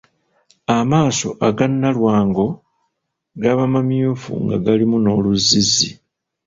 [0.77, 2.45] Amaaso aga Nnalwango
[3.41, 5.89] gaba mamyufu nga galimu n’oluzzizzi.